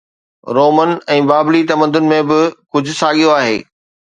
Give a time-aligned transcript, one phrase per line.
[0.55, 3.57] Roman ۽ بابلي تمدن ۾ به ڪجهه ساڳيو آهي